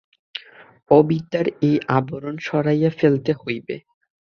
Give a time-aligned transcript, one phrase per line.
[0.91, 3.75] অবিদ্যার এই আবরণ সরাইয়া ফেলিতে হইবে।